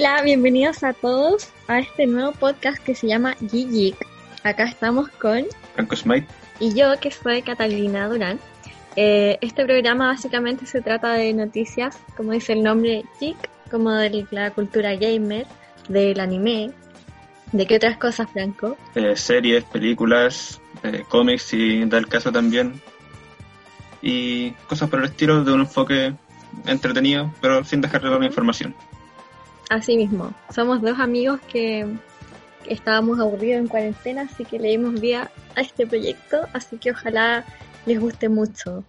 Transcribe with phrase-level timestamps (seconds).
[0.00, 3.96] Hola, bienvenidos a todos a este nuevo podcast que se llama Gigi.
[4.44, 5.44] Acá estamos con
[5.74, 6.28] Franco Smite.
[6.60, 8.38] y yo que soy Catalina Durán.
[8.94, 14.24] Eh, este programa básicamente se trata de noticias, como dice el nombre, geek, como de
[14.30, 15.48] la cultura gamer,
[15.88, 16.70] del anime.
[17.50, 18.76] ¿De qué otras cosas, Franco?
[18.94, 22.80] Eh, series, películas, eh, cómics, si da el caso también.
[24.00, 26.14] Y cosas por el estilo de un enfoque
[26.66, 28.76] entretenido, pero sin dejar de dar una información.
[29.68, 31.86] Así mismo, somos dos amigos que,
[32.66, 37.44] estábamos aburridos en cuarentena, así que le dimos vía a este proyecto, así que ojalá
[37.86, 38.84] les guste mucho,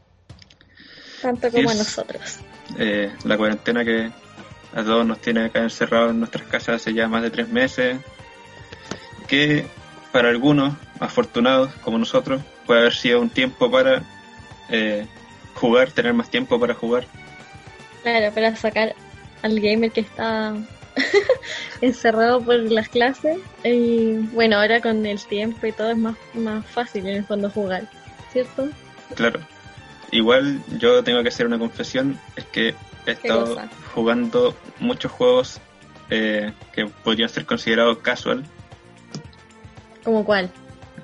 [1.21, 2.39] tanto como a nosotros.
[2.77, 4.11] Eh, la cuarentena que
[4.73, 7.99] a todos nos tiene acá encerrados en nuestras casas hace ya más de tres meses,
[9.27, 9.65] que
[10.11, 14.03] para algunos, afortunados como nosotros, puede haber sido un tiempo para
[14.69, 15.07] eh,
[15.55, 17.05] jugar, tener más tiempo para jugar.
[18.03, 18.95] Claro, para sacar
[19.41, 20.55] al gamer que está
[21.81, 23.37] encerrado por las clases.
[23.63, 27.49] Y bueno, ahora con el tiempo y todo es más, más fácil en el fondo
[27.49, 27.87] jugar,
[28.31, 28.69] ¿cierto?
[29.15, 29.39] Claro.
[30.11, 32.73] Igual yo tengo que hacer una confesión, es que
[33.05, 33.57] he estado
[33.93, 35.61] jugando muchos juegos
[36.09, 38.43] eh, que podrían ser considerados casual.
[40.03, 40.49] ¿Como cuál?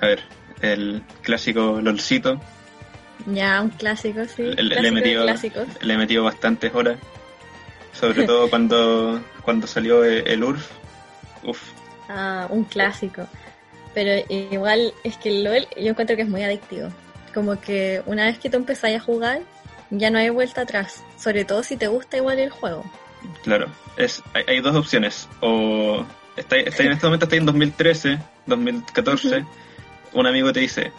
[0.02, 0.22] A ver,
[0.62, 2.42] el clásico LOLcito,
[3.28, 4.42] Ya, un clásico, sí.
[4.44, 5.24] le, le he metido,
[5.82, 6.98] le he metido bastantes horas,
[8.00, 10.70] sobre todo cuando, cuando salió el URF.
[11.44, 11.62] Uf,
[12.10, 13.28] Ah, un clásico.
[13.94, 16.90] Pero igual es que el LOL yo encuentro que es muy adictivo.
[17.34, 19.42] Como que una vez que tú empezás a jugar,
[19.90, 21.04] ya no hay vuelta atrás.
[21.18, 22.84] Sobre todo si te gusta igual el juego.
[23.44, 23.68] claro.
[23.98, 25.28] Es, hay, hay dos opciones.
[25.42, 26.06] O
[26.36, 29.40] está, está en este momento está en 2013, 2014.
[29.40, 29.48] Ujú.
[30.14, 30.92] Un amigo te dice,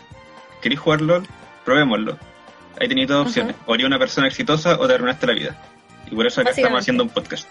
[0.62, 1.26] ¿querés jugar LOL?
[1.64, 2.18] Probémoslo.
[2.80, 3.54] Ahí tenéis dos opciones.
[3.66, 5.62] O eres una persona exitosa o te arruinaste la vida.
[6.10, 7.48] Y por eso acá estamos haciendo un podcast.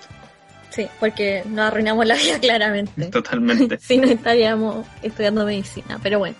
[0.70, 3.06] Sí, porque nos arruinamos la vida claramente.
[3.06, 3.78] Totalmente.
[3.82, 6.36] si no estaríamos estudiando medicina, pero bueno.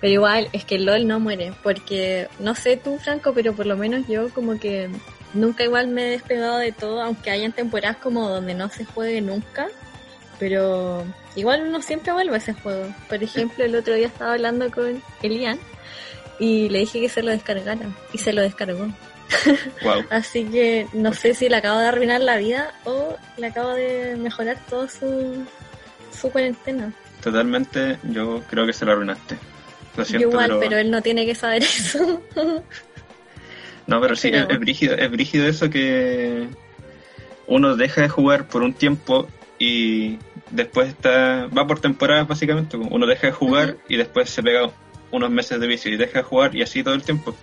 [0.00, 3.76] Pero igual es que LOL no muere, porque no sé tú, Franco, pero por lo
[3.76, 4.90] menos yo como que
[5.32, 9.20] nunca igual me he despegado de todo, aunque hayan temporadas como donde no se juegue
[9.20, 9.68] nunca,
[10.40, 11.04] pero
[11.36, 12.92] igual uno siempre vuelve a ese juego.
[13.08, 15.60] Por ejemplo, el otro día estaba hablando con Elian
[16.40, 18.88] y le dije que se lo descargara y se lo descargó.
[19.82, 20.04] wow.
[20.10, 24.16] Así que no sé si le acabo de arruinar la vida o le acabo de
[24.16, 25.44] mejorar todo su,
[26.18, 26.92] su cuarentena.
[27.22, 29.36] Totalmente, yo creo que se lo arruinaste.
[29.96, 30.60] Lo Yo siento, igual, pero...
[30.60, 30.76] pero...
[30.78, 32.22] él no tiene que saber eso.
[33.86, 36.48] No, pero sí, Pero- es, es brígido, es brígido eso que
[37.46, 39.26] uno deja de jugar por un tiempo
[39.58, 40.18] y
[40.50, 42.76] después está va por temporadas básicamente.
[42.76, 44.70] Uno deja de jugar y después se pega
[45.10, 47.34] unos meses de vicio y deja de jugar y así todo el tiempo.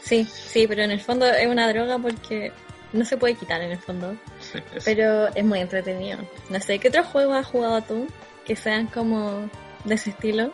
[0.00, 2.52] Sí, sí, pero en el fondo es una droga porque
[2.92, 4.16] no se puede quitar en el fondo.
[4.40, 6.18] Sí, Pero es muy entretenido.
[6.48, 8.06] No sé, ¿qué otros juegos has jugado tú
[8.46, 9.48] que sean como
[9.84, 10.52] de ese estilo?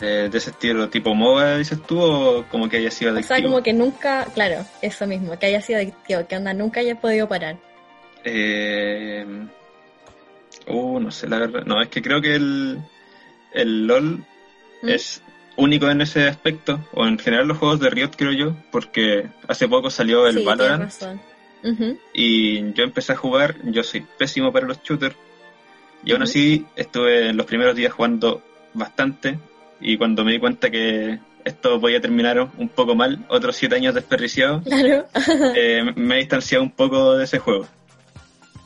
[0.00, 3.36] eh, de ese estilo tipo MOBA, dices tú, o como que haya sido O adictivo.
[3.36, 7.00] sea, como que nunca, claro, eso mismo, que haya sido adictivo, que onda nunca haya
[7.00, 7.56] podido parar.
[8.24, 9.24] Eh,
[10.66, 11.62] uh, no sé, la verdad.
[11.64, 12.78] No, es que creo que el,
[13.52, 14.24] el LOL
[14.82, 14.88] ¿Mm?
[14.88, 15.22] es
[15.56, 19.68] único en ese aspecto, o en general los juegos de Riot, creo yo, porque hace
[19.68, 20.92] poco salió el sí, Valorant
[22.12, 23.56] y yo empecé a jugar.
[23.64, 25.16] Yo soy pésimo para los shooters,
[26.04, 28.42] y aún así estuve en los primeros días jugando
[28.74, 29.38] bastante.
[29.80, 33.94] Y cuando me di cuenta que esto podía terminar un poco mal, otros siete años
[33.94, 35.06] desperdiciados, Claro.
[35.54, 37.66] eh, me he distanciado un poco de ese juego.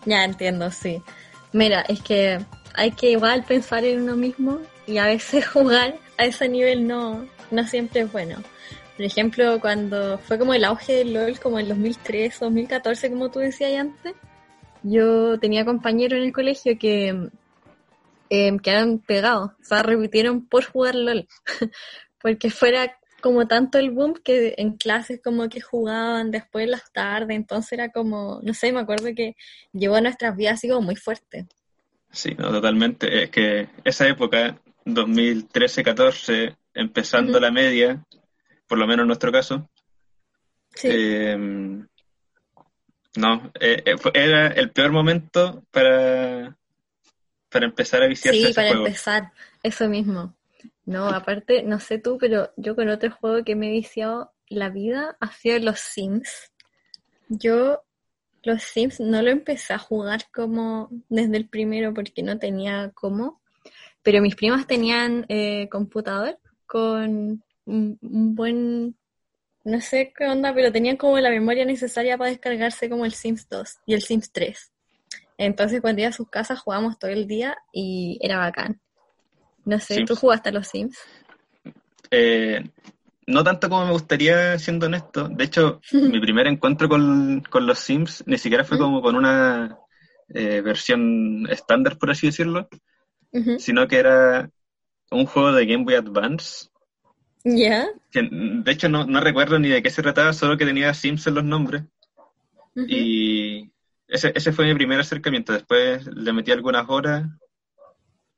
[0.05, 1.01] Ya entiendo, sí.
[1.53, 2.39] Mira, es que
[2.75, 7.29] hay que igual pensar en uno mismo y a veces jugar a ese nivel no,
[7.51, 8.43] no siempre es bueno.
[8.97, 13.39] Por ejemplo, cuando fue como el auge del LOL, como en 2013, 2014, como tú
[13.39, 14.15] decías antes,
[14.83, 17.31] yo tenía compañeros en el colegio que
[18.31, 21.29] eh, quedaron pegados, o sea, repitieron por jugar LOL,
[22.21, 27.37] porque fuera como tanto el boom que en clases como que jugaban después las tardes,
[27.37, 29.37] entonces era como, no sé, me acuerdo que
[29.73, 31.47] llegó a nuestras vidas así como muy fuerte.
[32.11, 33.25] Sí, no, totalmente.
[33.25, 34.59] Es que esa época,
[34.95, 38.05] 2013-14, empezando la media,
[38.67, 39.69] por lo menos en nuestro caso.
[40.75, 40.89] Sí.
[40.91, 41.85] Eh,
[43.17, 46.57] no, eh, eh, era el peor momento para,
[47.49, 48.87] para empezar a viciarse a Sí, para juego.
[48.87, 49.33] empezar,
[49.63, 50.35] eso mismo.
[50.85, 54.71] No, aparte, no sé tú, pero yo con otro juego que me he viciado la
[54.71, 56.53] vida ha sido los Sims.
[57.29, 57.83] Yo
[58.43, 63.41] los Sims no lo empecé a jugar como desde el primero porque no tenía cómo,
[64.09, 68.97] pero mis primas tenían eh, computador con un, un buen,
[69.65, 73.47] no sé qué onda, pero tenían como la memoria necesaria para descargarse como el Sims
[73.51, 74.73] 2 y el Sims 3.
[75.37, 78.81] Entonces cuando iba a sus casas jugábamos todo el día y era bacán.
[79.67, 80.21] No sé, ¿tú Sims.
[80.21, 80.97] jugaste a los Sims?
[82.11, 82.65] Eh,
[83.27, 85.29] no tanto como me gustaría, siendo honesto.
[85.29, 88.81] De hecho, mi primer encuentro con, con los Sims ni siquiera fue ¿Mm?
[88.81, 89.79] como con una
[90.31, 92.71] eh, versión estándar, por así decirlo,
[93.59, 94.51] Sino que era
[95.11, 96.69] un juego de Game Boy Advance.
[97.45, 97.89] ¿Ya?
[98.15, 101.27] Mm, de hecho, no, no recuerdo ni de qué se trataba, solo que tenía Sims
[101.27, 101.85] en los nombres.
[102.75, 103.71] Y
[104.07, 105.53] ese, ese fue mi primer acercamiento.
[105.53, 107.27] Después le metí algunas horas,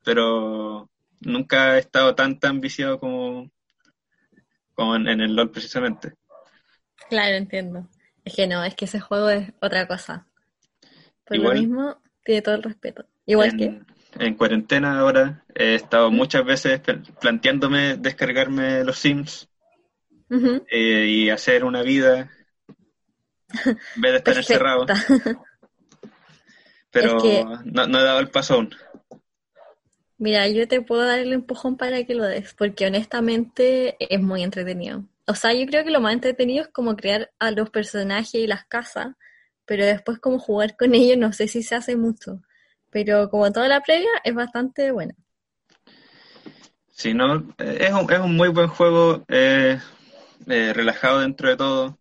[0.03, 0.89] pero
[1.19, 3.51] nunca he estado tan, tan viciado como,
[4.73, 6.13] como en, en el LOL precisamente.
[7.09, 7.87] Claro, entiendo.
[8.23, 10.27] Es que no, es que ese juego es otra cosa.
[11.25, 11.55] Por Igual.
[11.55, 13.05] lo mismo, tiene todo el respeto.
[13.25, 13.81] Igual que...
[14.13, 16.81] en, en cuarentena ahora he estado muchas veces
[17.19, 19.49] planteándome descargarme los Sims
[20.69, 22.29] eh, y hacer una vida
[23.95, 24.85] en vez de estar encerrado.
[26.91, 28.71] Pero Es que- no, no he dado el paso aún.
[30.17, 34.43] Mira, yo te puedo dar el empujón para que lo des, porque honestamente es muy
[34.43, 35.03] entretenido.
[35.27, 38.47] O sea, yo creo que lo más entretenido es como crear a los personajes y
[38.47, 39.15] las casas,
[39.65, 42.41] pero después como jugar con ellos no sé si se hace mucho.
[42.91, 45.15] Pero como toda la previa es bastante buena.
[46.91, 49.79] Si no, es un, es un muy buen juego, eh,
[50.47, 51.97] eh, relajado dentro de todo,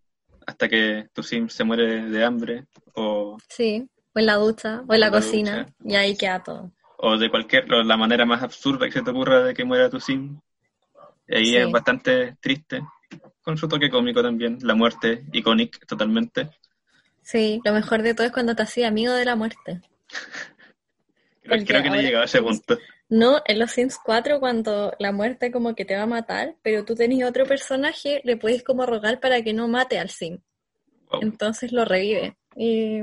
[0.47, 2.65] hasta que tu sim se muere de hambre
[2.95, 5.67] o, Sí, o en la ducha, o en la cocina, ducha.
[5.85, 6.73] y ahí queda todo.
[6.99, 9.91] o de cualquier, o la manera más absurda que se te ocurra de que muera
[9.91, 10.39] tu sim.
[11.29, 11.57] Y ahí Sí.
[11.57, 12.83] es bastante triste,
[13.43, 16.51] con su toque cómico también, la muerte icónica totalmente.
[17.23, 19.81] Sí, lo mejor de todo es cuando te hacías amigo de la muerte.
[21.51, 22.79] Creo, Porque creo que no he llegado a ese punto.
[23.09, 26.85] No, en los Sims 4 cuando la muerte como que te va a matar, pero
[26.85, 30.39] tú tenés otro personaje, le puedes como rogar para que no mate al Sim.
[31.11, 31.23] Wow.
[31.23, 32.37] Entonces lo revive.
[32.55, 33.01] Y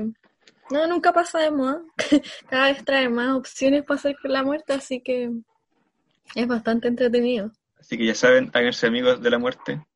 [0.70, 1.82] no, nunca pasa de moda.
[2.48, 5.30] Cada vez trae más opciones para hacer con la muerte, así que
[6.34, 7.52] es bastante entretenido.
[7.78, 9.86] Así que ya saben, háganse amigos de la muerte,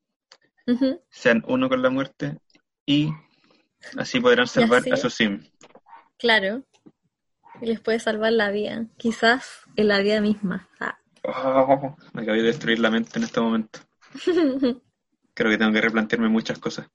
[1.10, 2.38] sean uno con la muerte
[2.86, 3.10] y
[3.96, 4.90] así podrán salvar así.
[4.90, 5.42] a su sim.
[6.18, 6.64] Claro.
[7.62, 8.86] Y les puede salvar la vida.
[8.96, 10.68] Quizás en la vida misma.
[10.80, 10.98] Ah.
[11.22, 13.78] Oh, me acabé de destruir la mente en este momento.
[15.34, 16.88] Creo que tengo que replantearme muchas cosas.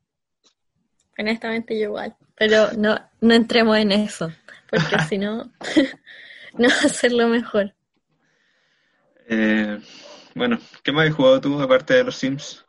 [1.18, 2.18] Honestamente yo igual.
[2.36, 4.30] Pero no, no entremos en eso.
[4.70, 5.46] Porque si no,
[6.58, 7.74] no va a ser lo mejor.
[9.30, 9.80] Eh,
[10.36, 12.66] bueno, ¿qué más has jugado tú aparte de los Sims?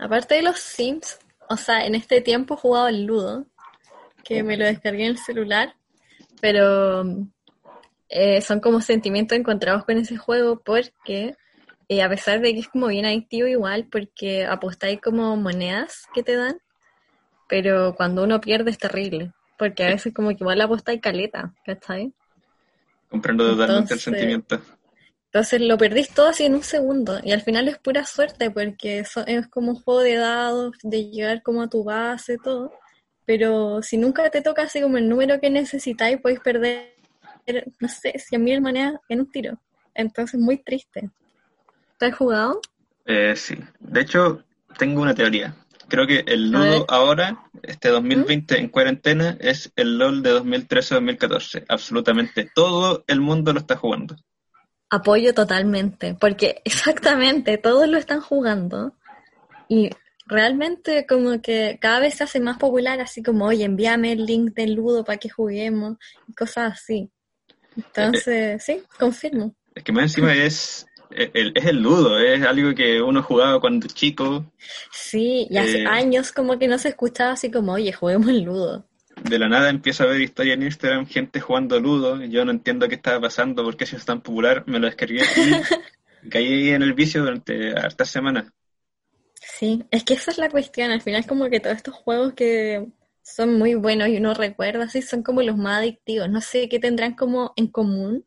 [0.00, 3.46] Aparte de los Sims, o sea, en este tiempo he jugado el Ludo,
[4.24, 5.76] que me lo descargué en el celular,
[6.40, 7.04] pero
[8.08, 11.34] eh, son como sentimientos encontrados con ese juego porque
[11.88, 16.22] eh, a pesar de que es como bien adictivo igual, porque apostáis como monedas que
[16.22, 16.60] te dan,
[17.48, 22.12] pero cuando uno pierde es terrible, porque a veces como que igual apostáis caleta, ¿cachai?
[23.08, 24.60] Comprendo totalmente el sentimiento.
[25.32, 29.00] Entonces lo perdís todo así en un segundo y al final es pura suerte porque
[29.00, 32.72] eso es como un juego de dados, de llegar como a tu base, todo.
[33.30, 36.96] Pero si nunca te toca así como el número que necesitáis, podéis perder,
[37.78, 39.56] no sé, 100.000 monedas en un tiro.
[39.94, 41.10] Entonces muy triste.
[41.96, 42.60] ¿Te has jugado?
[43.06, 44.42] Eh, sí, de hecho,
[44.76, 45.54] tengo una teoría.
[45.86, 46.50] Creo que el.
[46.50, 46.86] ¿Mm?
[46.88, 51.66] ahora, este 2020 en cuarentena, es el LOL de 2013-2014.
[51.68, 54.16] Absolutamente todo el mundo lo está jugando.
[54.88, 58.96] Apoyo totalmente, porque exactamente todos lo están jugando
[59.68, 59.90] y
[60.30, 64.54] realmente como que cada vez se hace más popular, así como, oye, envíame el link
[64.54, 65.96] del Ludo para que juguemos
[66.28, 67.10] y cosas así.
[67.76, 69.54] Entonces, sí, confirmo.
[69.74, 73.86] Es que más encima es el, es el Ludo, es algo que uno jugaba cuando
[73.88, 74.52] chico,
[74.92, 75.86] Sí, y hace Eh.
[75.86, 78.86] años como que no se escuchaba así como, oye, juguemos el Ludo.
[79.22, 82.52] de la nada empiezo a ver historia en Instagram, gente jugando Ludo, y yo no
[82.52, 85.20] entiendo qué estaba pasando, por qué si es tan popular, me lo descargué
[86.22, 88.52] y caí en el vicio durante hartas semanas.
[89.58, 92.86] Sí, es que esa es la cuestión, al final como que todos estos juegos que
[93.22, 96.78] son muy buenos y uno recuerda así son como los más adictivos, no sé qué
[96.78, 98.24] tendrán como en común,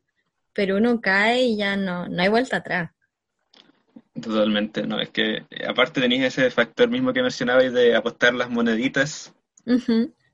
[0.52, 2.90] pero uno cae y ya no, no hay vuelta atrás.
[4.20, 8.48] Totalmente, no, es que eh, aparte tenéis ese factor mismo que mencionabais de apostar las
[8.50, 9.34] moneditas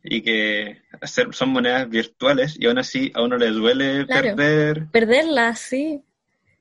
[0.02, 4.36] y que hacer, son monedas virtuales y aún así a uno le duele Claro.
[4.36, 4.86] perder.
[4.92, 6.02] Perderla, sí.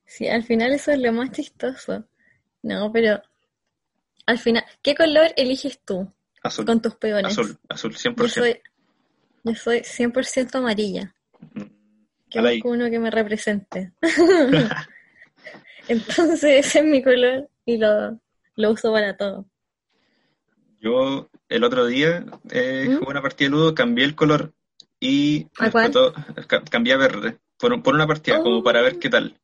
[0.05, 2.05] Sí, al final eso es lo más chistoso.
[2.63, 3.21] No, pero
[4.29, 6.12] al final, ¿qué color eliges tú
[6.43, 7.31] Azul, con tus peones?
[7.31, 8.15] azul, azul, 100%.
[8.17, 8.62] Yo soy,
[9.43, 11.15] yo soy 100% amarilla.
[12.29, 13.91] Que busco uno que me represente.
[15.88, 18.19] Entonces ese es mi color y lo,
[18.55, 19.45] lo uso para todo.
[20.79, 22.98] Yo el otro día eh, ¿Mm?
[23.00, 24.53] jugué una partida de ludo, cambié el color
[25.00, 25.91] y ¿A cuál?
[26.48, 28.43] ca- cambié a verde por, un- por una partida, Oh.
[28.43, 29.36] como para ver qué tal.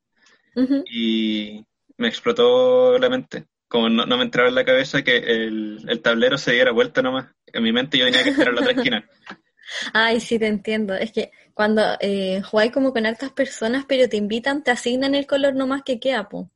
[0.89, 1.65] Y
[1.97, 3.45] me explotó la mente.
[3.67, 7.01] Como no, no me entraba en la cabeza que el, el tablero se diera vuelta
[7.01, 7.27] nomás.
[7.47, 9.09] En mi mente yo tenía que estar en la otra esquina.
[9.93, 10.93] Ay, sí, te entiendo.
[10.93, 15.25] Es que cuando eh, jugáis como con hartas personas, pero te invitan, te asignan el
[15.25, 16.51] color nomás que queda, po.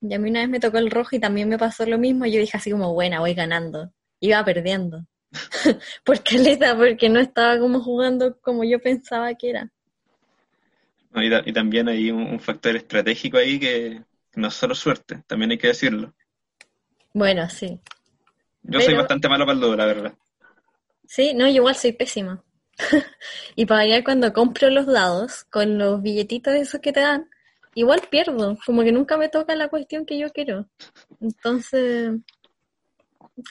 [0.00, 2.26] Y a mí una vez me tocó el rojo y también me pasó lo mismo.
[2.26, 3.92] Y yo dije así como, buena, voy ganando.
[4.20, 5.06] Iba perdiendo.
[6.04, 9.70] Por caleta, porque no estaba como jugando como yo pensaba que era.
[11.46, 14.02] y también hay un, un factor estratégico ahí que
[14.36, 16.14] no es solo suerte, también hay que decirlo.
[17.14, 17.80] Bueno, sí.
[18.64, 20.14] Yo soy bastante malo para el ludo, la verdad.
[21.06, 22.42] Sí, no, yo igual soy pésima.
[23.56, 27.28] Y para variar, cuando compro los dados con los billetitos esos que te dan,
[27.74, 30.66] igual pierdo, como que nunca me toca la cuestión que yo quiero.
[31.20, 32.12] Entonces,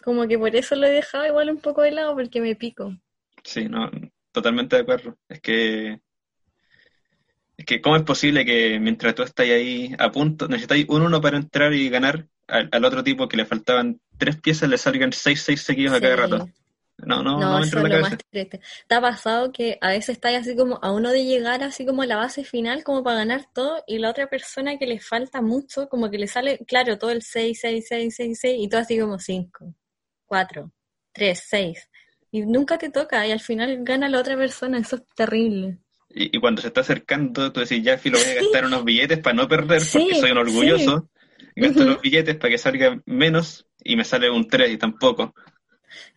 [0.04, 2.98] como que por eso lo he dejado igual un poco de lado porque me pico.
[3.44, 3.90] Sí, no,
[4.34, 5.18] totalmente de acuerdo.
[5.30, 6.02] Es que,
[7.56, 11.22] es que ¿cómo es posible que mientras tú estás ahí a punto, necesitáis un uno
[11.22, 15.12] para entrar y ganar, al, al otro tipo que le faltaban tres piezas le salgan
[15.14, 16.50] seis, seis seguidos a cada rato?
[17.00, 18.10] No, no, no, No, me entra es en la lo cabeza.
[18.16, 18.62] más triste.
[18.88, 22.04] ¿Te ha pasado que a veces estás así como a uno de llegar así como
[22.04, 25.42] a la base final como para ganar todo y la otra persona que le falta
[25.42, 28.82] mucho como que le sale, claro, todo el 6, 6, 6, 6, 6 y todo
[28.82, 29.74] así como 5,
[30.26, 30.72] 4,
[31.14, 31.90] 3, 6
[32.32, 35.78] y nunca te toca y al final gana la otra persona, eso es terrible.
[36.10, 39.20] Y, y cuando se está acercando, tú decís, ya, filo, voy a gastar unos billetes
[39.20, 41.10] para no perder Sí, porque soy un orgulloso.
[41.56, 41.86] Gasto Ujú.
[41.86, 45.34] los billetes para que salga menos y me sale un 3 y tampoco.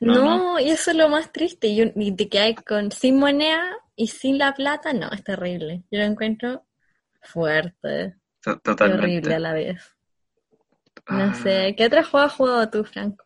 [0.00, 3.76] No, No, y eso es lo más triste y, y te quedas con sin moneda
[3.95, 5.83] y sin la plata, no, es terrible.
[5.90, 6.64] Yo lo encuentro
[7.23, 8.16] fuerte.
[8.66, 9.28] Totalmente.
[9.28, 9.97] horrible a la vez.
[11.09, 13.25] No Ah, sé, ¿qué otro juego has jugado tú, Franco?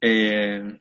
[0.00, 0.78] eh,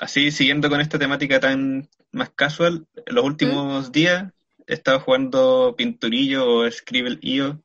[0.00, 4.32] así, siguiendo con esta temática tan más casual, los últimos días
[4.68, 7.63] he estado jugando Pinturillo o Scribble.io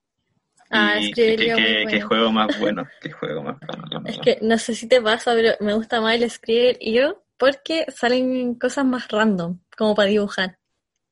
[0.69, 1.55] Ah, Scribble.io
[1.89, 4.03] qué, juego más bueno, qué juego más bueno.
[4.05, 7.23] Es que no sé si te pasa, pero me gusta más el Scribble y yo
[7.37, 10.59] porque salen cosas más random, como para dibujar.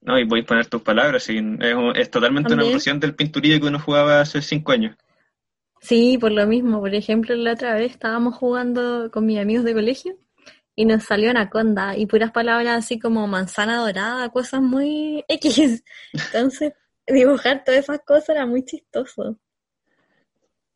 [0.01, 1.39] No, y voy a poner tus palabras, y
[1.95, 4.95] es, totalmente una evolución del Pinturillo que uno jugaba hace cinco años.
[5.81, 6.79] Sí, por lo mismo.
[6.79, 10.17] Por ejemplo, la otra vez estábamos jugando con mis amigos de colegio
[10.75, 15.83] y nos salió Anaconda y puras palabras así como manzana dorada, cosas muy X.
[16.13, 16.73] Entonces,
[17.07, 19.39] dibujar todas esas cosas era muy chistoso.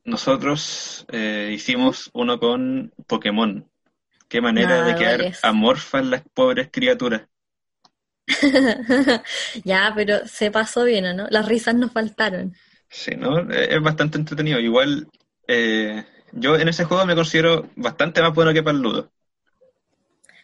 [0.04, 3.68] Nosotros eh, hicimos uno con Pokémon.
[4.30, 7.28] Qué manera Ah, de quedar amorfas las pobres criaturas.
[9.66, 11.28] Ya, pero se pasó bien, ¿o no?
[11.30, 12.56] Las risas nos faltaron.
[12.90, 13.40] Sí, ¿no?
[13.52, 14.60] Eh, Es bastante entretenido.
[14.60, 15.10] Igual,
[15.48, 19.12] eh, yo en ese juego me considero bastante más bueno que para el Ludo.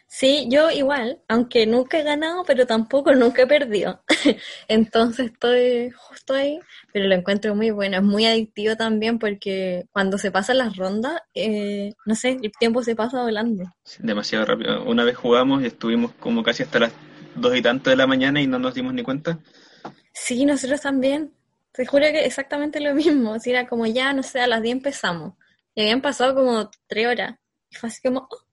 [0.10, 4.02] Sí, yo igual, aunque nunca he ganado, pero tampoco nunca he perdido.
[4.70, 6.60] Entonces estoy justo ahí,
[6.94, 7.98] pero lo encuentro muy bueno.
[7.98, 12.84] Es muy adictivo también porque cuando se pasan las rondas, eh, no sé, el tiempo
[12.84, 13.66] se pasa volando.
[13.84, 14.86] Sí, demasiado rápido.
[14.86, 16.94] Una vez jugamos y estuvimos como casi hasta las
[17.36, 19.40] dos y tanto de la mañana y no nos dimos ni cuenta.
[20.14, 21.34] Sí, nosotros también.
[21.74, 23.38] Te juro que exactamente lo mismo.
[23.40, 25.34] Si era como ya, no sé, a las 10 empezamos.
[25.76, 27.36] Y habían pasado como 3 horas.
[27.70, 28.47] Y fue así como, oh,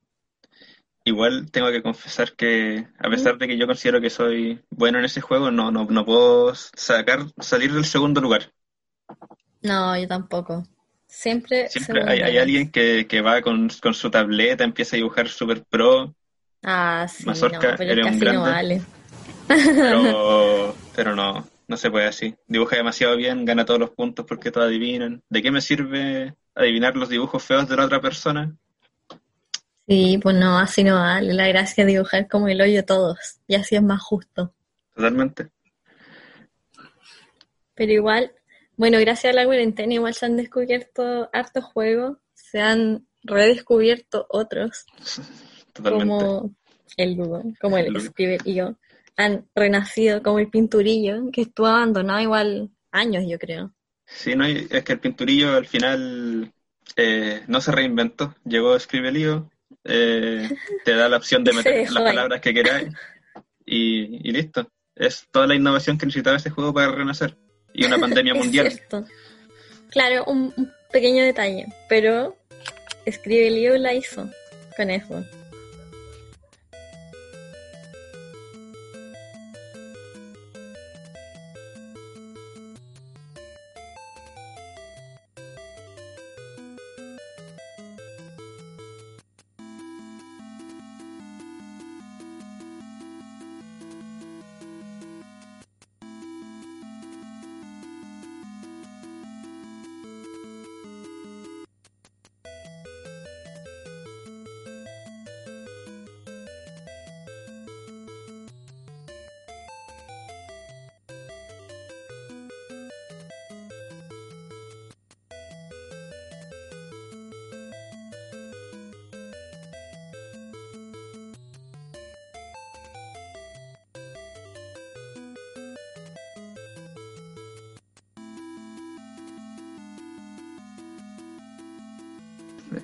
[1.04, 5.04] Igual tengo que confesar que, a pesar de que yo considero que soy bueno en
[5.04, 8.52] ese juego, no, no, no puedo sacar, salir del segundo lugar.
[9.62, 10.64] no, yo tampoco.
[11.06, 15.28] Siempre, Siempre hay, hay alguien que, que va con, con su tableta, empieza a dibujar
[15.28, 16.14] super pro,
[16.62, 18.50] Ah, sí, Mazorca, no, pero eres un casi no grande.
[18.50, 18.82] vale.
[19.46, 22.34] pero, pero no, no se puede así.
[22.46, 25.22] Dibuja demasiado bien, gana todos los puntos porque todos adivinan.
[25.28, 28.56] ¿De qué me sirve adivinar los dibujos feos de la otra persona?
[29.86, 31.34] Sí, pues no, así no vale.
[31.34, 33.40] La gracia es dibujar como el hoyo todos.
[33.46, 34.54] Y así es más justo.
[34.94, 35.50] Totalmente.
[37.74, 38.32] Pero igual,
[38.76, 42.18] bueno, gracias a la cuarentena igual se han descubierto hartos juegos.
[42.32, 44.86] Se han redescubierto otros.
[45.72, 46.14] Totalmente.
[46.24, 46.54] como
[46.96, 48.76] el Ludo, como el El y yo,
[49.16, 53.72] han renacido como el Pinturillo, que estuvo abandonado igual años, yo creo.
[54.06, 56.52] Sí, no, es que el pinturillo al final
[56.96, 58.34] eh, no se reinventó.
[58.44, 59.50] Llegó Escribelío,
[59.84, 60.48] eh,
[60.84, 62.92] te da la opción de meter las palabras que queráis
[63.66, 64.68] y, listo.
[64.94, 67.36] Es toda la innovación que necesitaba ese juego para renacer.
[67.72, 68.80] Y una pandemia mundial.
[69.90, 72.36] Claro, un, un, pequeño detalle, pero
[73.04, 74.30] Escribelío la hizo
[74.76, 75.24] con eso.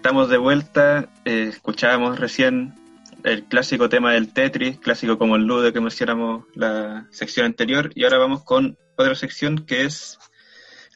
[0.01, 2.75] Estamos de vuelta, eh, escuchábamos recién
[3.23, 8.05] el clásico tema del Tetris, clásico como el Ludo que mencionamos la sección anterior, y
[8.05, 10.19] ahora vamos con otra sección que es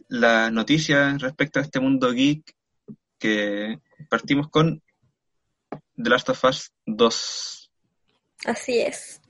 [0.09, 2.57] la noticia respecto a este mundo geek
[3.19, 4.83] que partimos con
[6.03, 7.71] The Last of Us 2.
[8.47, 9.21] Así es.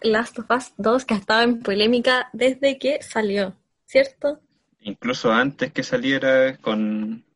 [0.00, 3.54] Last of Us 2 que ha estado en polémica desde que salió,
[3.84, 4.40] ¿cierto?
[4.80, 7.27] Incluso antes que saliera con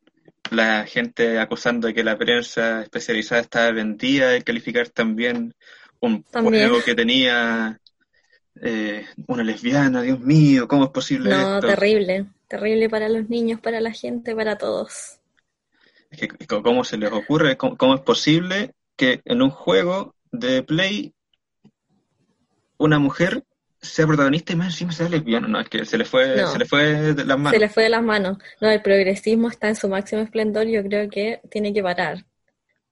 [0.53, 5.53] la gente acusando de que la prensa especializada estaba vendida, y calificar también
[5.99, 7.79] un juego que tenía
[8.61, 13.81] eh, una lesbiana, Dios mío, ¿cómo es posible no, terrible, terrible para los niños, para
[13.81, 15.19] la gente, para todos.
[16.11, 17.57] Es que, ¿cómo se les ocurre?
[17.57, 21.13] ¿Cómo, es posible que en un juego de Play
[22.77, 23.43] una mujer
[23.83, 26.65] sea protagonista y más encima sea lesbiana, no, es que se le fue, se le
[26.65, 27.51] fue de las manos.
[27.51, 28.37] Se le fue de las manos.
[28.61, 32.25] No, el progresismo está en su máximo esplendor, yo creo que tiene que parar.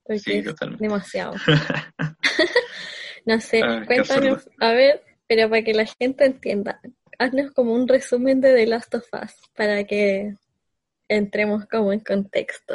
[0.04, 0.84] Porque sí, totalmente.
[0.84, 1.34] demasiado.
[3.26, 6.80] no sé, ah, cuéntanos, a ver, pero para que la gente entienda,
[7.18, 10.34] haznos como un resumen de The Last of Us, para que
[11.08, 12.74] entremos como en contexto.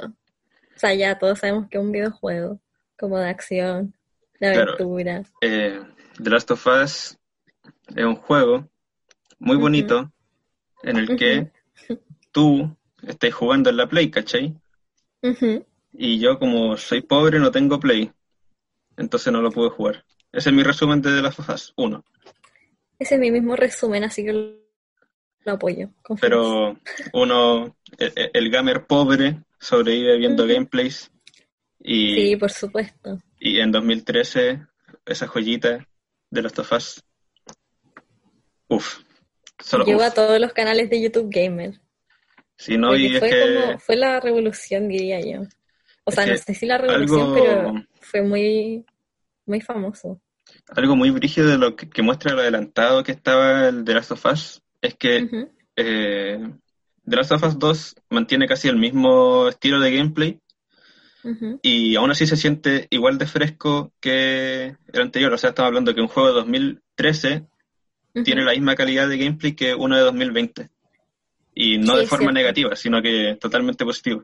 [0.76, 2.60] O sea, ya todos sabemos que es un videojuego,
[2.98, 3.94] como de acción,
[4.40, 5.24] de aventura.
[5.42, 5.80] Eh,
[6.22, 7.17] The Last of Us
[7.96, 8.70] es un juego
[9.40, 10.12] muy bonito
[10.84, 11.52] en el que
[12.32, 14.56] tú estás jugando en la Play, ¿cachai?
[15.94, 18.12] Y yo como soy pobre no tengo Play,
[18.98, 20.06] entonces no lo puedo jugar.
[20.32, 22.04] Ese es mi resumen de of Us 1.
[23.00, 24.34] Ese es mi mismo resumen, así que
[25.44, 25.90] lo apoyo.
[26.20, 26.78] Pero
[27.14, 31.12] uno, e, e, el, gamer pobre, sobrevive viendo gameplays.
[31.80, 33.20] Y, sí, por supuesto.
[33.40, 34.66] Y en 2013,
[35.06, 35.88] esa joyita
[36.30, 37.07] de Last of Us
[38.68, 39.00] Uf.
[39.86, 41.80] Llegó a todos los canales de YouTube Gamer.
[42.58, 45.44] Sí, no, y fue como, fue la revolución, diría yo.
[46.04, 48.86] O sea, no sé si la revolución, pero fue muy,
[49.46, 50.22] muy famoso.
[50.70, 54.26] Algo muy brígido de lo que, muestra el adelantado que estaba el The Last of
[54.26, 55.28] Us es que
[55.76, 56.40] eh,
[57.08, 60.40] The Last of Us 2 mantiene casi el mismo estilo de gameplay
[61.62, 65.34] y aún así se siente igual de fresco que el anterior.
[65.34, 67.46] O sea, estamos hablando que un juego de 2013
[68.24, 70.70] tiene la misma calidad de gameplay que uno de 2020.
[71.56, 74.24] Y no de forma negativa, sino que totalmente positivo.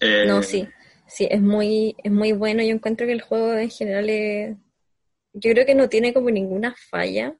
[0.00, 0.66] Eh, no, sí,
[1.06, 2.62] sí, es muy, es muy bueno.
[2.62, 4.56] Yo encuentro que el juego en general es...
[5.34, 7.34] Yo creo que no tiene como ninguna falla.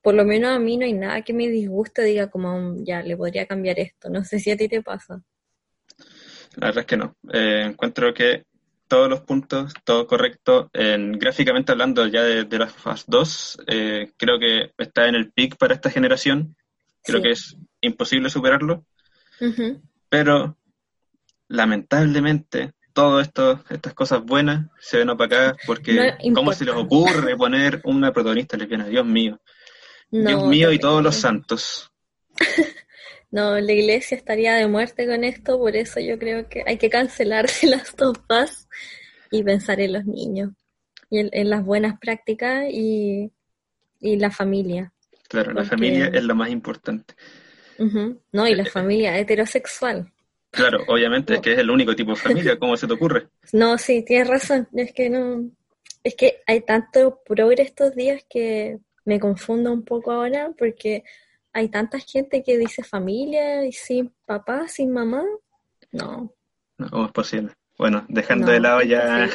[0.00, 3.16] Por lo menos a mí no hay nada que me disguste, diga como, ya, le
[3.16, 4.08] podría cambiar esto.
[4.08, 5.20] No sé si a ti te pasa.
[6.56, 7.16] La verdad es que no.
[7.32, 8.44] Eh, encuentro que
[8.88, 10.70] todos los puntos, todo correcto.
[10.72, 15.30] En, gráficamente hablando ya de, de las Fast 2, eh, creo que está en el
[15.30, 16.56] pic para esta generación.
[17.02, 18.84] Creo que es imposible superarlo.
[20.08, 20.56] Pero
[21.46, 28.12] lamentablemente todas estas cosas buenas se ven opacadas porque ¿cómo se les ocurre poner una
[28.12, 28.86] protagonista lesbiana?
[28.86, 29.40] Dios mío.
[30.10, 31.92] Dios mío y todos los santos.
[33.30, 36.88] no, la iglesia estaría de muerte con esto, por eso yo creo que hay que
[36.88, 38.68] cancelarse las topas
[39.30, 40.52] y pensar en los niños
[41.10, 43.32] y en, las buenas prácticas y,
[44.00, 44.92] la familia.
[45.28, 47.14] Claro, la familia es lo más importante.
[48.32, 50.12] No, y la eh, familia heterosexual.
[50.50, 53.28] Claro, obviamente, es que es el único tipo de familia, ¿cómo se te ocurre?
[53.52, 55.50] No, sí, tienes razón, es que no,
[56.02, 61.04] es que hay tanto progre estos días que me confundo un poco ahora porque
[61.58, 65.24] hay tanta gente que dice familia y sin papá, sin mamá.
[65.90, 66.32] No.
[66.78, 67.52] No, ¿cómo es posible?
[67.76, 69.28] Bueno, dejando de lado ya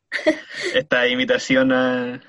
[0.74, 2.20] esta imitación a,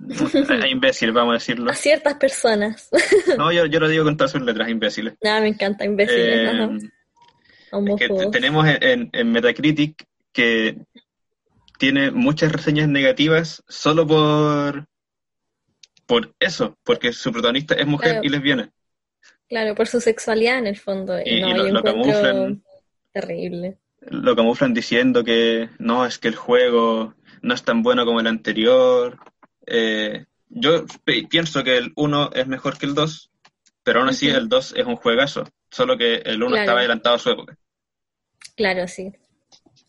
[0.00, 1.72] a imbécil, vamos a decirlo.
[1.72, 2.88] A ciertas personas.
[3.36, 5.14] no, yo, yo lo digo con todas sus letras, imbéciles.
[5.20, 6.80] No, me encanta, imbéciles.
[7.72, 10.78] Eh, tenemos en, en Metacritic que
[11.78, 14.86] tiene muchas reseñas negativas solo por
[16.06, 18.70] por eso, porque su protagonista es mujer y lesbiana.
[19.48, 21.18] Claro, por su sexualidad en el fondo.
[21.24, 22.62] Y, lo, camuflan.
[23.12, 23.78] Terrible.
[24.00, 28.26] Lo camuflan diciendo que no, es que el juego no es tan bueno como el
[28.26, 29.18] anterior.
[29.66, 30.84] Eh, yo
[31.28, 33.30] pienso que el 1 es mejor que el 2,
[33.82, 37.20] pero aún así el 2 es un juegazo, solo que el 1 estaba adelantado a
[37.20, 37.56] su época.
[38.56, 39.12] Claro, sí.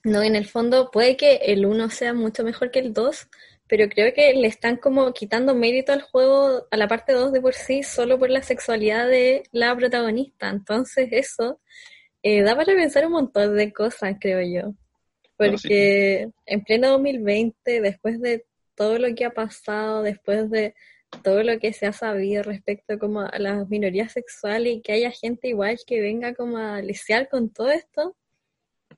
[0.04, 3.28] No, en el fondo puede que el 1 sea mucho mejor que el 2,
[3.68, 7.42] pero creo que le están como quitando mérito al juego, a la parte 2 de
[7.42, 10.50] por sí, solo por la sexualidad de la protagonista.
[10.50, 11.60] Entonces eso
[12.24, 14.74] eh, da para pensar un montón de cosas, creo yo.
[15.38, 20.74] Porque en pleno 2020, después de todo lo que ha pasado, después de
[21.24, 25.12] todo lo que se ha sabido respecto como a las minorías sexuales y que haya
[25.12, 28.16] gente igual que venga como a lisiar con todo esto,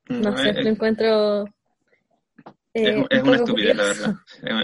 [0.08, 1.46] no, sé, lo encuentro
[2.84, 4.15] es, eh, una estupidez, la verdad.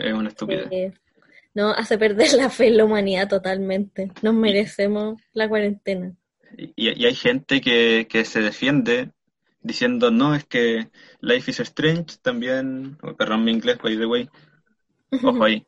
[0.04, 0.93] Es, una estupidez.
[1.54, 4.12] no, hace perder la fe en la humanidad totalmente.
[4.21, 6.13] Nos merecemos la cuarentena.
[6.58, 9.12] Y, hay gente que, que, se defiende
[9.62, 10.89] diciendo, no, es que
[11.21, 14.30] Life is Strange también, oh, perdón mi inglés, by the way,
[15.23, 15.65] ojo ahí.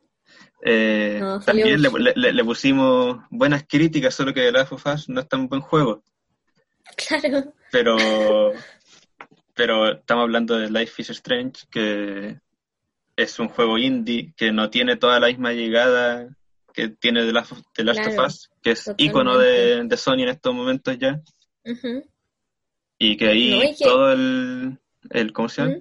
[0.64, 5.28] Eh, también le, le, pusimos buenas críticas, solo que The Last of Us no es
[5.28, 6.04] tan buen juego.
[6.96, 7.54] Claro.
[7.70, 8.54] Pero
[9.58, 12.40] pero estamos hablando de Life is Strange, que
[13.16, 16.30] es un juego indie que no tiene toda la misma llegada
[16.74, 21.20] que tiene The Last, of Us, que es icono de, Sony en estos momentos ya.
[23.00, 24.78] Y que ahí todo el,
[25.10, 25.78] el, ¿cómo se llama?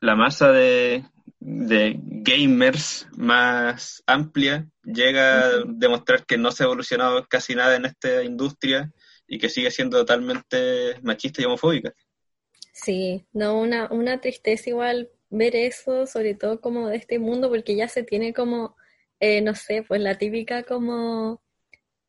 [0.00, 1.04] La masa de,
[1.38, 7.86] de, gamers más amplia llega a demostrar que no se ha evolucionado casi nada en
[7.86, 8.92] esta industria
[9.28, 11.94] y que sigue siendo totalmente machista y homofóbica.
[12.84, 17.74] Sí, no, una, una tristeza igual ver eso, sobre todo como de este mundo, porque
[17.74, 18.76] ya se tiene como,
[19.18, 21.42] eh, no sé, pues la típica como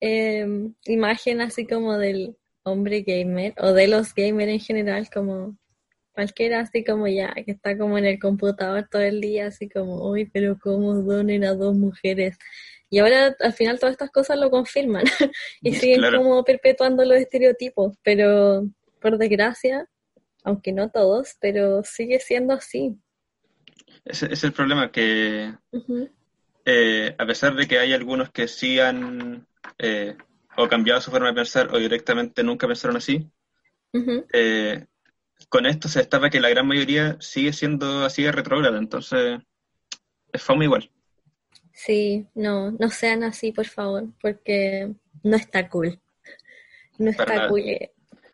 [0.01, 5.57] em, imagen así como del hombre gamer o de los gamers en general, como
[6.13, 10.09] cualquiera así como ya, que está como en el computador todo el día, así como,
[10.09, 12.37] uy, pero ¿cómo donen a dos mujeres?
[12.89, 15.05] Y ahora al final todas estas cosas lo confirman
[15.61, 18.67] y siguen como perpetuando los estereotipos, pero
[19.01, 19.87] por desgracia
[20.47, 22.95] aunque no todos, pero sigue siendo así.
[24.05, 25.53] Ese es el problema, que
[26.63, 29.45] eh, a pesar de que hay algunos que sí han
[29.77, 30.15] eh,
[30.55, 33.29] o cambiado su forma de pensar o directamente nunca pensaron así,
[34.31, 34.85] eh,
[35.49, 39.41] con esto se destapa que la gran mayoría sigue siendo así de retrógrada, entonces
[40.31, 40.89] es fama igual.
[41.73, 45.99] Sí, no, no sean así, por favor, porque no está cool.
[46.97, 47.63] No está cool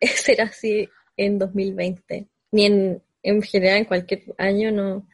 [0.00, 5.06] ser así en 2020, ni en, en general en cualquier año, no,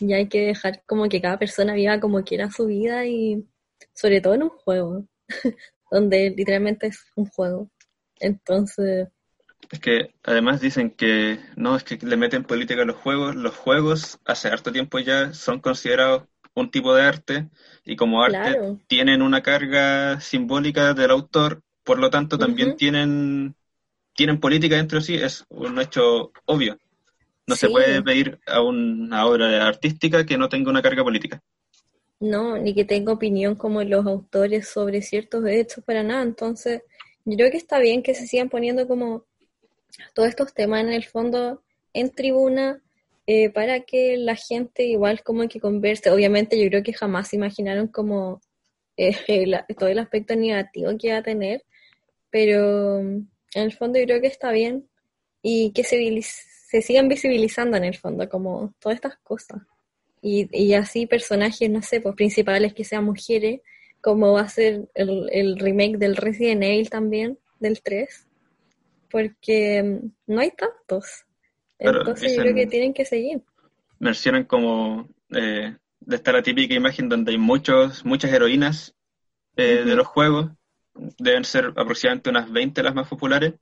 [0.00, 3.46] ya hay que dejar como que cada persona viva como quiera su vida y
[3.94, 5.04] sobre todo en un juego,
[5.90, 7.70] donde literalmente es un juego.
[8.20, 9.08] Entonces...
[9.70, 13.34] Es que además dicen que no, es que le meten política a los juegos.
[13.34, 17.48] Los juegos hace harto tiempo ya son considerados un tipo de arte
[17.84, 23.56] y como arte tienen una carga simbólica del autor, por lo tanto también tienen
[24.14, 26.78] tienen política dentro de sí es un hecho obvio.
[27.46, 31.42] No se puede pedir a una obra artística que no tenga una carga política.
[32.20, 36.22] No, ni que tenga opinión como los autores sobre ciertos hechos para nada.
[36.22, 36.82] Entonces,
[37.24, 39.26] yo creo que está bien que se sigan poniendo como
[40.14, 42.80] todos estos temas en el fondo en tribuna
[43.26, 46.10] eh, para que la gente igual como que converse.
[46.10, 48.40] Obviamente yo creo que jamás imaginaron como
[48.96, 49.16] eh,
[49.78, 51.62] todo el aspecto negativo que va a tener,
[52.30, 53.02] pero
[53.54, 54.88] en el fondo yo creo que está bien
[55.42, 59.62] y que se, se sigan visibilizando en el fondo como todas estas cosas.
[60.20, 63.60] Y, y así personajes, no sé, pues principales que sean mujeres,
[64.00, 68.26] como va a ser el, el remake del Resident Evil también, del 3,
[69.10, 71.24] porque mm, no hay tantos.
[71.78, 73.42] Entonces yo creo que tienen que seguir.
[73.98, 78.94] Mencionan como eh, de esta la típica imagen donde hay muchos, muchas heroínas
[79.56, 80.50] eh, de los juegos
[80.94, 83.54] deben ser aproximadamente unas 20 las más populares.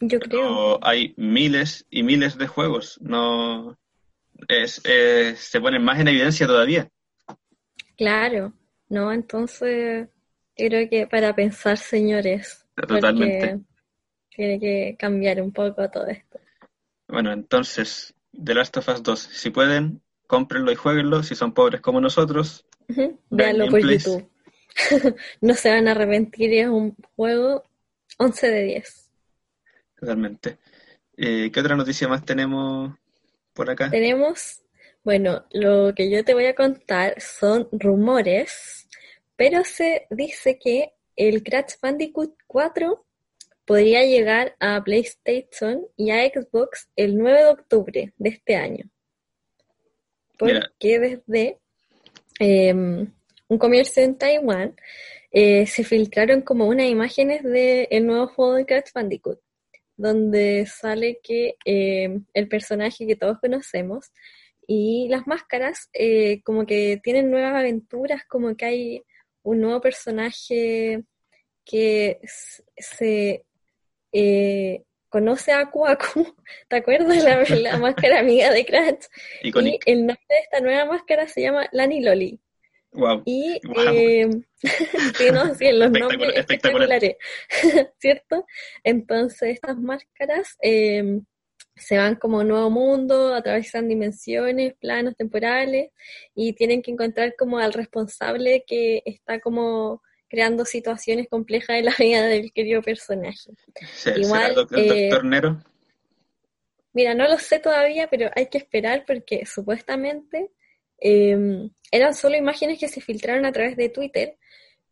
[0.00, 0.84] Yo creo.
[0.84, 2.98] hay miles y miles de juegos.
[3.00, 3.78] No
[4.48, 6.88] es, se ponen más en evidencia todavía.
[7.96, 8.52] Claro,
[8.88, 10.08] no, entonces
[10.56, 12.66] creo que para pensar, señores.
[12.74, 13.60] Totalmente.
[14.30, 16.40] Tiene que cambiar un poco todo esto.
[17.06, 21.80] Bueno, entonces, The Last of Us 2, si pueden, cómprenlo y jueguenlo, si son pobres
[21.80, 22.66] como nosotros.
[23.30, 24.28] Veanlo por YouTube.
[25.40, 27.64] no se van a arrepentir, es un juego
[28.18, 29.10] 11 de 10.
[29.98, 30.58] Totalmente.
[31.16, 32.94] Eh, ¿Qué otra noticia más tenemos
[33.52, 33.90] por acá?
[33.90, 34.62] Tenemos,
[35.02, 38.88] bueno, lo que yo te voy a contar son rumores,
[39.36, 43.04] pero se dice que el Crash Bandicoot 4
[43.64, 48.84] podría llegar a PlayStation y a Xbox el 9 de octubre de este año.
[50.36, 51.60] Porque desde
[52.40, 53.12] em,
[53.48, 54.76] un comercio en Taiwán
[55.30, 59.40] eh, se filtraron como unas imágenes del nuevo juego de Crash Bandicoot,
[59.96, 64.12] donde sale que em, el personaje que todos conocemos
[64.66, 69.02] y las máscaras eh, como que tienen nuevas aventuras, como que hay
[69.42, 71.02] un nuevo personaje
[71.64, 72.20] que
[72.76, 73.44] se
[74.12, 76.34] eh, conoce a Kuaku,
[76.68, 77.24] ¿te acuerdas?
[77.24, 79.06] La, la máscara amiga de Crash.
[79.42, 82.40] Y el nombre de esta nueva máscara se llama Lani Loli.
[82.94, 83.22] Wow.
[83.26, 83.60] Y
[83.92, 84.28] Eh,
[85.18, 87.16] sí, no, sí, los nombres espectaculares,
[87.98, 88.46] ¿cierto?
[88.84, 91.20] Entonces estas máscaras eh,
[91.74, 95.90] se van como nuevo mundo, atraviesan dimensiones, planos temporales
[96.34, 101.94] y tienen que encontrar como al responsable que está como creando situaciones complejas en la
[101.98, 103.50] vida del querido personaje.
[104.16, 105.64] Igual, el eh, doctor Nero?
[106.92, 110.50] Mira, no lo sé todavía, pero hay que esperar porque supuestamente
[110.98, 114.36] em, eran solo imágenes que se filtraron a través de Twitter,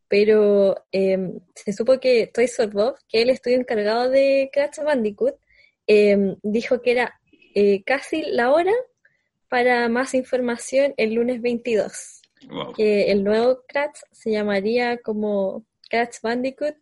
[0.09, 5.37] pero em, se supo que Toy Bob, que es el estudio encargado de Crash Bandicoot,
[5.87, 7.21] em, dijo que era
[7.55, 8.73] eh, casi la hora
[9.49, 12.23] para más información el lunes 22
[12.77, 16.77] que el nuevo Crash se llamaría como Crash Bandicoot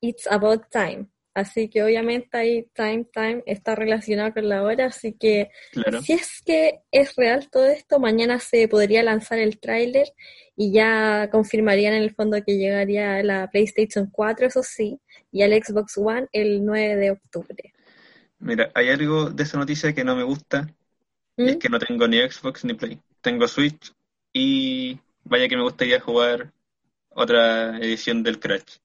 [0.00, 1.06] It's About Time.
[1.34, 5.50] Así que obviamente ahí Time Time está relacionado con la hora, así que
[6.02, 10.08] si es que es real todo esto, mañana se podría lanzar el tráiler
[10.56, 15.42] y ya confirmarían en el fondo que llegaría a la PlayStation 4, eso sí, y
[15.42, 17.72] al Xbox One el 9 de octubre.
[18.38, 20.68] Mira, hay algo de esa noticia que no me gusta,
[21.36, 21.58] es ¿Mm?
[21.58, 23.00] que no tengo ni Xbox ni Play.
[23.22, 23.92] Tengo Switch
[24.32, 26.52] y vaya que me gustaría jugar
[27.08, 28.78] otra edición del Crash.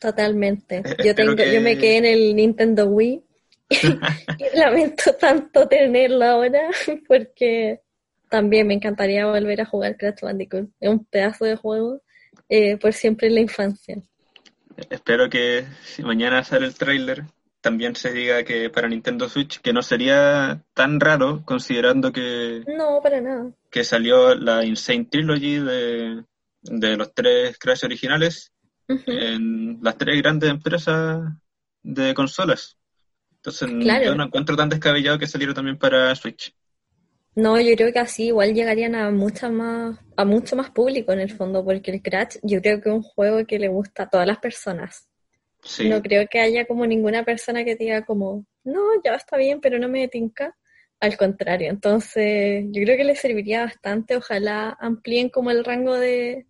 [0.00, 0.78] Totalmente.
[0.78, 3.22] Eh, yo tengo, yo me quedé en el Nintendo Wii
[3.70, 3.76] y
[4.58, 6.70] lamento tanto tenerlo ahora
[7.08, 7.80] porque
[8.28, 10.70] también me encantaría volver a jugar Crash Bandicoot.
[10.80, 12.00] Es un pedazo de juego
[12.48, 13.96] eh, por siempre en la infancia.
[14.90, 17.24] Espero que si mañana sale el trailer
[17.60, 22.62] también se diga que para Nintendo Switch, que no sería tan raro considerando que...
[22.66, 23.50] No, para nada.
[23.70, 26.24] Que salió la Insane Trilogy de,
[26.96, 28.52] los tres Crash originales
[28.88, 31.32] en las tres grandes empresas
[31.82, 32.76] de consolas.
[33.36, 33.68] Entonces
[34.04, 36.54] yo no encuentro tan descabellado que saliera también para Switch.
[37.34, 41.20] No, yo creo que así igual llegarían a mucha más, a mucho más público en
[41.20, 44.08] el fondo, porque el Crash yo creo que es un juego que le gusta a
[44.08, 45.08] todas las personas.
[45.84, 49.78] No creo que haya como ninguna persona que diga como, no, ya está bien, pero
[49.78, 50.56] no me tinca.
[51.00, 54.16] Al contrario, entonces yo creo que le serviría bastante.
[54.16, 56.46] Ojalá amplíen como el rango de,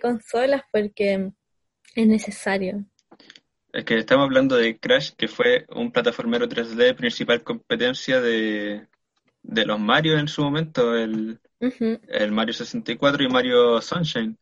[0.00, 1.32] consolas porque
[1.94, 2.84] es necesario.
[3.72, 8.86] Es que estamos hablando de Crash, que fue un plataformero 3D principal competencia de,
[9.42, 14.36] los Mario en su momento, el, el Mario 64 y Mario Sunshine,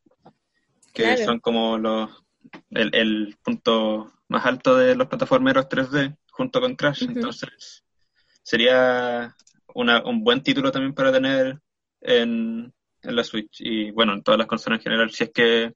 [0.93, 2.11] que son como los
[2.71, 7.05] el, punto más alto de los plataformeros 3D junto con Crash.
[7.05, 7.85] Entonces,
[8.43, 9.37] sería
[9.75, 11.61] un buen título también para tener
[12.01, 15.73] en, la Switch y bueno, en todas las consolas en general, si es que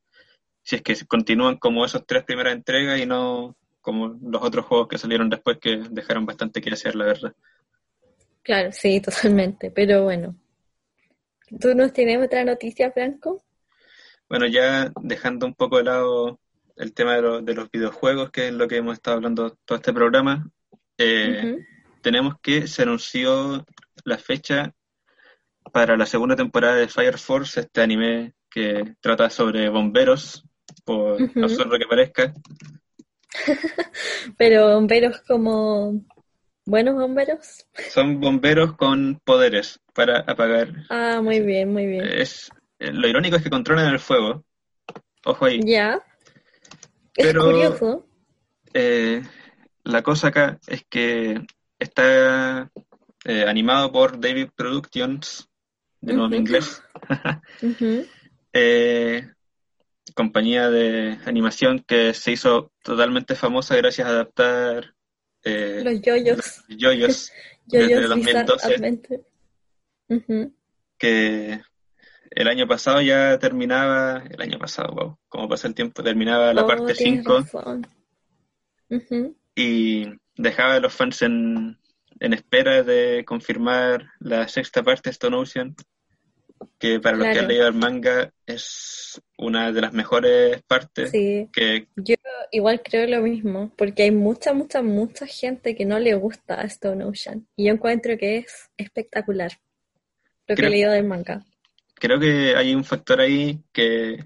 [0.65, 4.89] si es que continúan como esos tres primeras entregas y no como los otros juegos
[4.89, 7.35] que salieron después que dejaron bastante que hacer, la verdad.
[8.43, 10.35] Claro, sí, totalmente, pero bueno.
[11.61, 13.45] ¿Tú nos tienes otra noticia, Franco?
[14.29, 16.41] Bueno, ya dejando un poco de lado
[16.77, 19.93] el tema de, de, los videojuegos, que es lo que hemos estado hablando todo este
[19.93, 20.51] programa,
[20.97, 21.59] eh,
[22.01, 23.65] tenemos que se anunció
[24.05, 24.75] la fecha
[25.73, 30.45] para la segunda temporada de Fire Force, este anime que trata sobre bomberos,
[30.85, 32.35] por absurdo que parezca.
[34.39, 36.01] Pero bomberos como
[36.65, 37.67] buenos bomberos.
[37.91, 40.69] Son bomberos con poderes para apagar.
[40.91, 42.05] Ah, muy bien, muy bien.
[42.05, 44.45] Es, lo irónico es que controlan el fuego.
[45.25, 45.61] Ojo ahí.
[45.65, 46.03] Ya.
[47.15, 48.07] Pero, curioso.
[48.73, 49.23] Eh,
[49.85, 51.41] la cosa acá es que
[51.79, 52.71] está
[53.25, 55.49] eh, animado por David Productions,
[56.01, 56.83] de nuevo en inglés.
[58.57, 59.29] Eh,
[60.15, 64.95] compañía de animación que se hizo totalmente famosa gracias a adaptar
[65.43, 66.37] eh, Los yoyos.
[66.39, 67.33] los yoyos
[67.67, 69.23] desde Yoyos Bizarre 2012, Adventure.
[70.09, 70.55] Ujú.
[70.99, 71.61] que
[72.31, 76.65] el año pasado ya terminaba, el año pasado, wow, como pasa el tiempo, terminaba la
[76.65, 77.87] Oh, parte tienes 5 razón.
[78.91, 79.37] Ujú.
[79.55, 81.79] y dejaba a los fans en,
[82.21, 85.75] en espera de confirmar la sexta parte de Stone Ocean,
[86.79, 87.45] que para los que Claro.
[87.45, 92.15] han leído el manga es una de las mejores partes Sí, que yo
[92.53, 96.65] igual creo lo mismo, porque hay mucha, mucha, mucha gente que no le gusta a
[96.65, 97.47] Stone Ocean.
[97.57, 99.53] Y yo encuentro que es espectacular
[100.47, 101.45] lo que he leído del manga.
[101.95, 104.25] creo que hay un factor ahí que,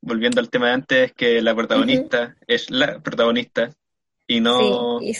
[0.00, 3.70] volviendo al tema de antes, que la protagonista es la protagonista
[4.26, 5.12] y no Sí,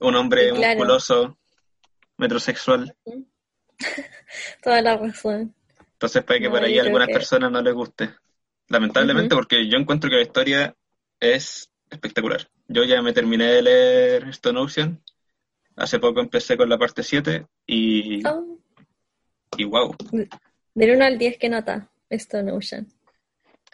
[0.00, 0.74] un hombre claro.
[0.78, 1.38] musculoso,
[2.16, 2.94] metrosexual.
[4.62, 5.54] toda la razón.
[6.00, 8.08] Entonces puede que No, por ahí a algunas que- personas no les guste.
[8.68, 10.74] Lamentablemente, porque yo encuentro que la historia
[11.20, 12.48] es espectacular.
[12.68, 15.02] Yo ya me terminé de leer Stone Ocean.
[15.76, 18.58] Hace poco empecé con la parte 7 y, Oh,
[19.58, 19.94] y wow.
[20.74, 21.90] del 1 al 10, ¿qué nota?
[22.08, 22.86] Stone Ocean.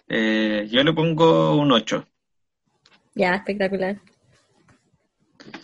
[0.08, 2.08] Eh, yo le pongo un 8.
[3.14, 4.00] Ya, espectacular.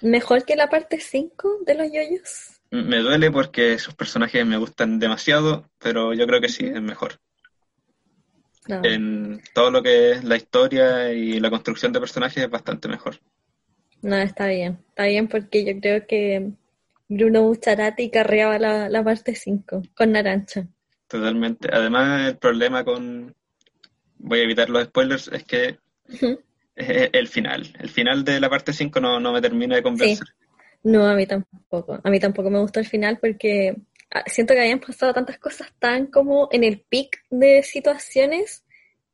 [0.00, 2.60] ¿Mejor que la parte 5 de los yoyos?
[2.72, 7.18] Me duele porque esos personajes me gustan demasiado, pero yo creo que sí, es mejor.
[8.66, 8.82] No.
[8.82, 13.18] En todo lo que es la historia y la construcción de personajes es bastante mejor.
[14.00, 14.78] No, está bien.
[14.88, 16.50] Está bien porque yo creo que
[17.08, 20.66] Bruno Bucharati carreaba la, la parte 5 con Narancha.
[21.08, 21.68] Totalmente.
[21.70, 23.34] Además, el problema con...
[24.16, 25.78] Voy a evitar los spoilers, es que
[26.74, 27.70] el final.
[27.78, 30.28] El final de la parte 5 no, no me termina de convencer.
[30.82, 32.00] No, a mí tampoco.
[32.02, 33.76] A mí tampoco me gustó el final porque
[34.10, 38.64] ah, siento que habían pasado tantas cosas tan como en el pic de situaciones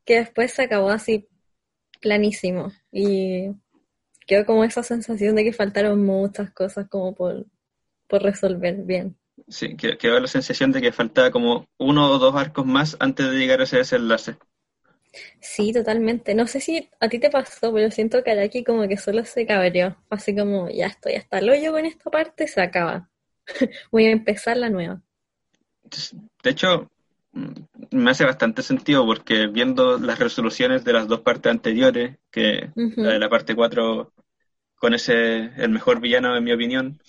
[0.04, 1.28] que después se acabó así
[2.00, 2.72] planísimo.
[2.90, 3.50] Y
[4.26, 7.46] quedó como esa sensación de que faltaron muchas cosas como por,
[8.06, 9.16] por resolver bien.
[9.46, 12.96] Sí, que, que da la sensación de que faltaba como uno o dos arcos más
[13.00, 14.36] antes de llegar a ese desenlace.
[15.40, 16.34] Sí, totalmente.
[16.34, 19.46] No sé si a ti te pasó, pero siento que Araki como que solo se
[19.46, 19.96] cabreó.
[20.10, 23.08] Así como, ya estoy hasta el hoyo con esta parte, se acaba.
[23.90, 25.00] Voy a empezar la nueva.
[26.42, 26.90] De hecho,
[27.32, 27.52] mm,
[27.92, 33.12] me hace bastante sentido porque viendo las resoluciones de las dos partes anteriores, que la
[33.12, 34.12] de la parte 4
[34.76, 37.00] con ese, el mejor villano en mi opinión,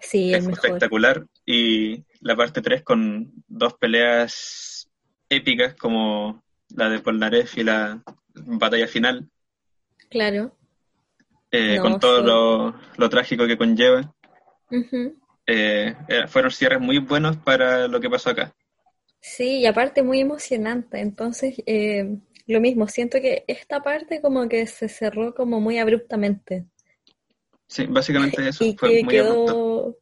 [0.00, 4.88] Sí, es espectacular, y la parte 3 con dos peleas
[5.28, 6.42] épicas como
[6.76, 8.02] la de Polnareff y la
[8.34, 9.28] batalla final,
[10.10, 10.56] Claro.
[11.50, 12.22] eh, No, con todo sí.
[12.22, 14.12] lo, lo trágico que conlleva.
[15.46, 18.54] Eh, eh, fueron cierres muy buenos para lo que pasó acá.
[19.22, 21.00] Sí, y aparte muy emocionante.
[21.00, 26.66] Entonces, eh, lo mismo, siento que esta parte como que se cerró como muy abruptamente.
[27.68, 29.62] Sí, básicamente eso Y fue que muy abrupto.
[29.62, 29.96] quedó,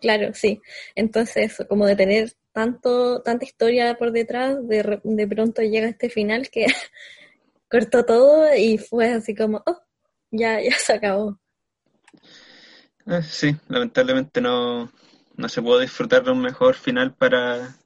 [0.00, 0.60] claro, sí.
[0.94, 6.08] Entonces, eso, como de tener tanto, tanta historia por detrás, de, de pronto llega este
[6.08, 6.66] final que
[7.68, 9.82] cortó todo y fue así como, oh,
[10.30, 11.38] ya, ya se acabó.
[13.06, 14.90] Eh, sí, lamentablemente no,
[15.36, 17.76] no se pudo disfrutar de un mejor final para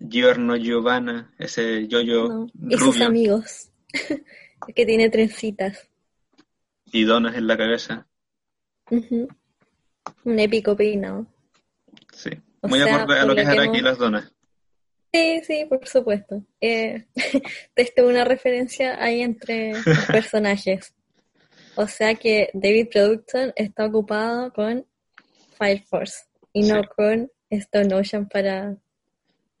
[0.00, 2.46] Giorno Giovanna, ese yoyo ¿no?
[2.68, 3.70] Y sus amigos,
[4.74, 5.88] que tiene trencitas.
[6.86, 8.08] y donas en la cabeza.
[8.90, 11.26] Un épico peinado.
[12.12, 14.32] Sí, O muy sea, acorde a lo que es Araki y hemos- las donas.
[15.12, 16.44] Sí, sí, por supuesto.
[16.60, 17.06] Eh,
[17.74, 20.94] esto es una referencia ahí entre los personajes.
[21.74, 24.86] O sea que David Production está ocupado con
[25.58, 28.76] Fire Force y no con Stone Ocean para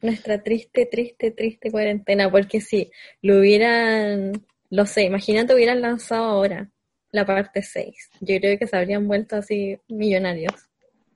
[0.02, 2.30] nuestra triste, triste, triste cuarentena.
[2.30, 2.90] Porque si
[3.22, 4.32] lo hubieran,
[4.70, 6.70] lo sé, imagínate hubieran lanzado ahora
[7.12, 8.10] la parte 6.
[8.20, 10.52] Yo creo que se habrían vuelto así millonarios.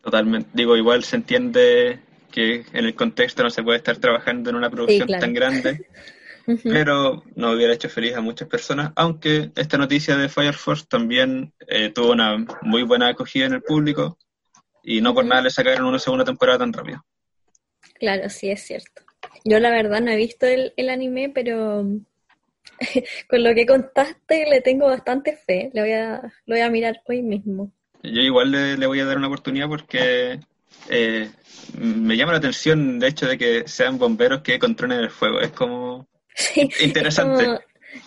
[0.04, 0.50] Totalmente.
[0.52, 1.98] Digo, igual se entiende
[2.30, 5.20] que en el contexto no se puede estar trabajando en una producción claro.
[5.22, 5.86] tan grande,
[6.62, 11.54] pero nos hubiera hecho feliz a muchas personas, aunque esta noticia de Fire Force también
[11.66, 14.18] eh, tuvo una muy buena acogida en el público
[14.82, 17.02] y no por nada le sacaron una segunda temporada tan rápido.
[17.94, 19.02] Claro, sí, es cierto.
[19.44, 21.86] Yo la verdad no he visto el, el anime, pero
[23.28, 25.70] con lo que contaste le tengo bastante fe.
[25.72, 27.72] Voy a, lo voy a mirar hoy mismo.
[28.04, 30.40] Yo igual le, le voy a dar una oportunidad porque
[30.90, 31.30] eh,
[31.78, 35.40] me llama la atención el hecho de que sean bomberos que controlen el fuego.
[35.40, 37.44] Es como Sí, es interesante.
[37.44, 37.58] como-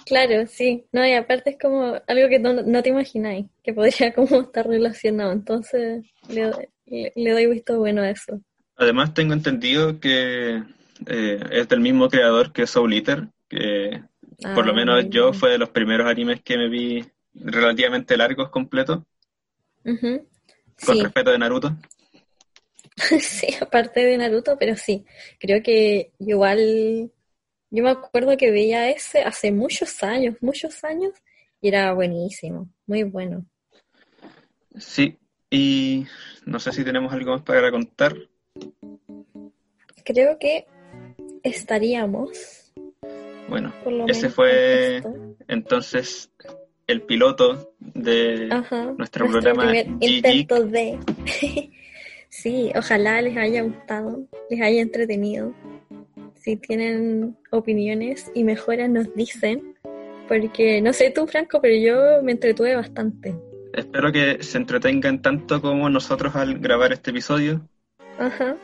[0.06, 0.86] claro, sí.
[0.92, 4.68] No, y aparte es como algo que no, no te imagináis, que podría como estar
[4.68, 5.32] relacionado.
[5.32, 8.42] Entonces le, doy- le, le doy visto bueno a eso.
[8.76, 10.64] Además, tengo entendido que
[11.08, 14.04] eh, es del mismo creador que Soul Eater, que
[14.54, 15.34] Por lo Ah, menos yo bien.
[15.34, 19.04] fue de los primeros animes que me vi relativamente largos completos,
[19.88, 20.28] Con
[20.78, 21.78] Sí, respeto de Naruto.
[23.20, 25.06] sí, aparte de Naruto, pero sí,
[25.40, 27.12] creo que igual,
[27.70, 31.14] yo me acuerdo que veía ese hace muchos años, muchos años,
[31.62, 33.46] y era buenísimo, muy bueno.
[34.78, 35.18] Sí,
[35.50, 36.06] y
[36.46, 38.16] no sé si tenemos algo más para contar.
[40.04, 40.66] Creo que
[41.44, 42.74] estaríamos,
[43.48, 43.74] Bueno,
[44.08, 45.02] ese fue
[45.48, 46.30] entonces
[46.88, 51.00] el piloto de Ajá, nuestro programa primer intento de...
[52.30, 55.54] Sí, ojalá les haya gustado, les haya entretenido.
[56.36, 59.76] Si tienen opiniones y mejoras nos dicen,
[60.28, 63.34] porque no sé tú, Franco, pero yo me entretuve bastante.
[63.74, 67.62] Espero que se entretengan tanto como nosotros al grabar este episodio.
[68.20, 68.58] Ajá.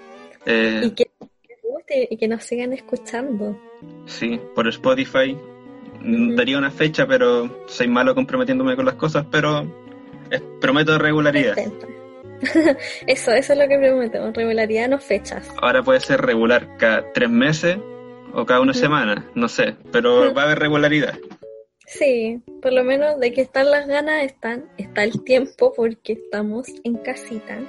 [0.45, 1.09] Eh, Y que
[1.47, 3.57] les guste y que nos sigan escuchando.
[4.05, 5.37] Sí, por Spotify.
[6.03, 6.35] Mm.
[6.35, 9.65] Daría una fecha, pero soy malo comprometiéndome con las cosas, pero
[10.59, 11.55] prometo regularidad.
[13.07, 15.49] Eso, eso es lo que prometo, regularidad, no fechas.
[15.61, 17.77] Ahora puede ser regular cada tres meses
[18.33, 21.17] o cada una semana, no sé, pero va a haber regularidad.
[21.85, 26.67] Sí, por lo menos de que están las ganas, están, está el tiempo porque estamos
[26.83, 27.59] en casita.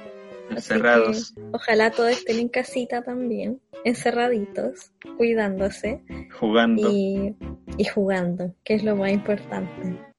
[0.49, 6.01] Encerrados, ojalá todos estén en casita también, encerraditos, cuidándose
[6.39, 6.91] jugando.
[6.91, 7.35] y,
[7.77, 10.14] y jugando, que es lo más importante.